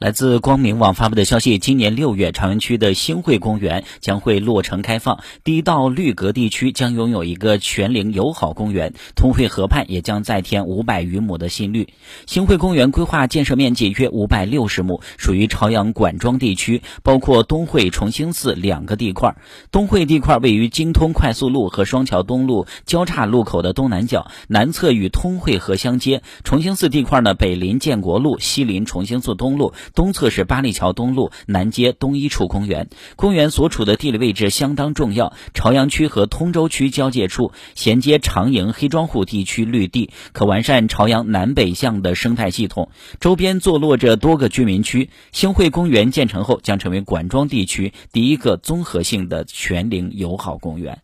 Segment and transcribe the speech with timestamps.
[0.00, 11.92] 来自光明网发布的消息，今年六月，朝阳区的星汇公园将会落成开放，第一道绿阁地区将拥有一个全龄友好公园，通惠河畔也将再添五百余亩的新绿。
[12.24, 19.36] 星汇公园规划建设面积约五百六十亩，属于朝阳管庄地区，包括东汇、重兴寺两个地块。
[19.70, 26.22] 东汇地块位于京通快速路和双桥东路交叉路口的东南角，南侧与通惠河相接。
[26.42, 29.74] 重兴寺地块呢，北临建国路，西临重兴寺东路。
[29.94, 32.88] 东侧是八里桥东路，南接东一处公园。
[33.16, 42.90] 公园所处的地理位置相当重要，朝阳区和通州区交界处，衔接长营、黑庄户地区绿地，可完善朝阳南北向的生态系统。
[43.20, 45.10] 周边坐落着多个居民区。
[45.32, 51.00] 星汇公园建成后，将成为管庄地区第一个综合性的全龄友好公园。